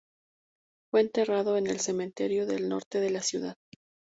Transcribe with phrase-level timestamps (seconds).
[0.89, 3.55] Fue enterrado en el cementerio del Norte de la ciudad.